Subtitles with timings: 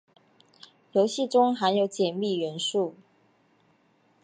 [0.93, 2.95] 游戏中含有解密元素。